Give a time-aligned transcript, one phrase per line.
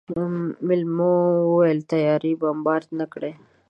[0.67, 1.11] مېلمو
[1.49, 3.23] وويل طيارې بمبارد نه کړ.